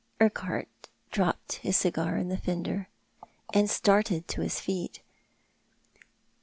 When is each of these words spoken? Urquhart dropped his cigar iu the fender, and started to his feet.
Urquhart 0.19 0.67
dropped 1.11 1.53
his 1.61 1.77
cigar 1.77 2.17
iu 2.17 2.27
the 2.27 2.35
fender, 2.35 2.87
and 3.53 3.69
started 3.69 4.27
to 4.29 4.41
his 4.41 4.59
feet. 4.59 4.99